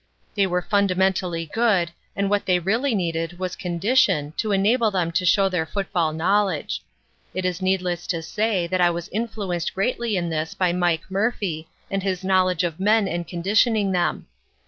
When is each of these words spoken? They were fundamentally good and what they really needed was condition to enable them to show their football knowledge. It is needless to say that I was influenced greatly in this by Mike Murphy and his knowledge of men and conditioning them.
They 0.33 0.47
were 0.47 0.63
fundamentally 0.63 1.45
good 1.45 1.91
and 2.15 2.27
what 2.27 2.47
they 2.47 2.57
really 2.57 2.95
needed 2.95 3.37
was 3.37 3.55
condition 3.55 4.33
to 4.37 4.51
enable 4.51 4.89
them 4.89 5.11
to 5.11 5.27
show 5.27 5.47
their 5.47 5.67
football 5.67 6.11
knowledge. 6.11 6.81
It 7.35 7.45
is 7.45 7.61
needless 7.61 8.07
to 8.07 8.23
say 8.23 8.65
that 8.65 8.81
I 8.81 8.89
was 8.89 9.09
influenced 9.09 9.75
greatly 9.75 10.17
in 10.17 10.31
this 10.31 10.55
by 10.55 10.73
Mike 10.73 11.11
Murphy 11.11 11.67
and 11.91 12.01
his 12.01 12.23
knowledge 12.23 12.63
of 12.63 12.79
men 12.79 13.07
and 13.07 13.27
conditioning 13.27 13.91
them. 13.91 14.25